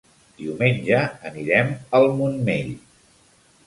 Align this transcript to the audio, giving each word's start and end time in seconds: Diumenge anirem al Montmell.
Diumenge 0.37 1.03
anirem 1.33 1.71
al 2.01 2.09
Montmell. 2.19 2.77